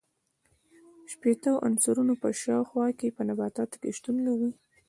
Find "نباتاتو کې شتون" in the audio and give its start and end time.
3.29-4.17